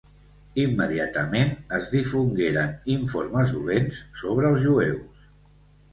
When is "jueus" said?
4.69-5.33